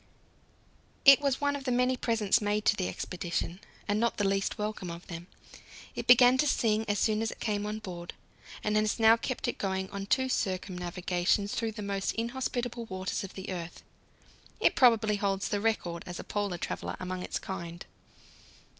It 1.05 1.21
was 1.21 1.39
one 1.39 1.55
of 1.55 1.65
the 1.65 1.71
many 1.71 1.95
presents 1.95 2.41
made 2.41 2.65
to 2.65 2.75
the 2.75 2.87
expedition, 2.87 3.59
and 3.87 3.99
not 3.99 4.17
the 4.17 4.23
least 4.27 4.57
welcome 4.57 4.89
of 4.89 5.05
them. 5.05 5.27
It 5.93 6.07
began 6.07 6.39
to 6.39 6.47
sing 6.47 6.85
as 6.87 6.97
soon 6.97 7.21
as 7.21 7.29
it 7.29 7.39
came 7.39 7.67
on 7.67 7.77
board, 7.77 8.15
and 8.63 8.75
has 8.77 8.97
now 8.97 9.15
kept 9.15 9.47
it 9.47 9.59
going 9.59 9.91
on 9.91 10.07
two 10.07 10.25
circumnavigations 10.27 11.53
through 11.53 11.73
the 11.73 11.83
most 11.83 12.13
inhospitable 12.13 12.85
waters 12.85 13.23
of 13.23 13.35
the 13.35 13.51
earth. 13.51 13.83
It 14.59 14.73
probably 14.75 15.17
holds 15.17 15.49
the 15.49 15.61
record 15.61 16.01
as 16.07 16.19
a 16.19 16.23
Polar 16.23 16.57
traveller 16.57 16.97
among 16.99 17.21
its 17.21 17.37
kind. 17.37 17.85